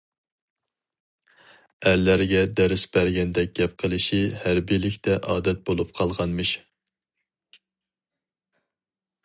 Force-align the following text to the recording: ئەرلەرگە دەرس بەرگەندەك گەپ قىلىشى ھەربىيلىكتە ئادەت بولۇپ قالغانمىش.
ئەرلەرگە 1.89 2.39
دەرس 2.59 2.85
بەرگەندەك 2.95 3.53
گەپ 3.59 3.75
قىلىشى 3.83 4.21
ھەربىيلىكتە 4.45 5.19
ئادەت 5.35 5.61
بولۇپ 5.69 5.93
قالغانمىش. 6.01 6.55